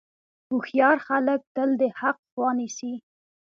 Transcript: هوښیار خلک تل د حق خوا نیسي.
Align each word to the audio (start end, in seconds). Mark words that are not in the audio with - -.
هوښیار 0.49 0.97
خلک 1.07 1.41
تل 1.55 1.69
د 1.81 1.83
حق 1.99 2.17
خوا 2.29 2.49
نیسي. 2.59 2.93